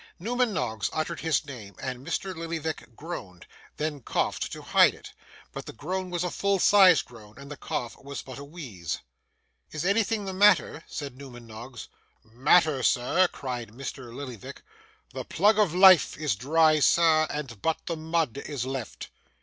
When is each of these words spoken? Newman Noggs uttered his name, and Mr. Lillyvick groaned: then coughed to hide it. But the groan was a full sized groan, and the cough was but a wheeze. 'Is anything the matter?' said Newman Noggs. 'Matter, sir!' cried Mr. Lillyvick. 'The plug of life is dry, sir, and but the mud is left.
Newman 0.17 0.51
Noggs 0.51 0.89
uttered 0.93 1.19
his 1.19 1.45
name, 1.45 1.75
and 1.79 1.99
Mr. 2.03 2.35
Lillyvick 2.35 2.95
groaned: 2.95 3.45
then 3.77 4.01
coughed 4.01 4.51
to 4.51 4.63
hide 4.63 4.95
it. 4.95 5.13
But 5.51 5.67
the 5.67 5.73
groan 5.73 6.09
was 6.09 6.23
a 6.23 6.31
full 6.31 6.57
sized 6.57 7.05
groan, 7.05 7.37
and 7.37 7.51
the 7.51 7.55
cough 7.55 7.95
was 8.03 8.23
but 8.23 8.39
a 8.39 8.43
wheeze. 8.43 8.97
'Is 9.71 9.85
anything 9.85 10.25
the 10.25 10.33
matter?' 10.33 10.83
said 10.87 11.15
Newman 11.15 11.45
Noggs. 11.45 11.87
'Matter, 12.23 12.81
sir!' 12.81 13.27
cried 13.27 13.69
Mr. 13.73 14.11
Lillyvick. 14.11 14.63
'The 15.13 15.25
plug 15.25 15.59
of 15.59 15.75
life 15.75 16.17
is 16.17 16.35
dry, 16.35 16.79
sir, 16.79 17.27
and 17.29 17.61
but 17.61 17.85
the 17.85 17.95
mud 17.95 18.39
is 18.43 18.65
left. 18.65 19.09